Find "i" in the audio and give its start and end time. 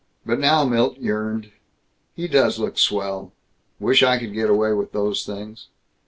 4.01-4.17